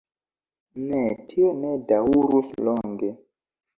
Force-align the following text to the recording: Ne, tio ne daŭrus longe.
Ne, 0.85 1.01
tio 1.33 1.51
ne 1.65 1.75
daŭrus 1.91 2.51
longe. 2.69 3.13